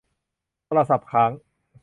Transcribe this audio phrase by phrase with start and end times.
[0.65, 1.31] โทรศัพท์ค้าง